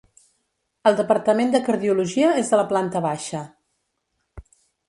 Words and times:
El 0.91 0.97
departament 1.01 1.53
de 1.57 1.61
cardiologia 1.69 2.31
és 2.45 2.49
a 2.57 2.61
la 2.63 2.67
planta 2.73 3.05
baixa. 3.07 3.47